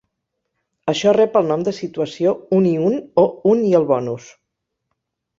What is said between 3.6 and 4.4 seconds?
i el bonus".